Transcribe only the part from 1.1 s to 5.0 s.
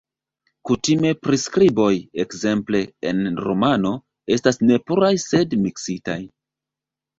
priskriboj, ekzemple en romano, estas ne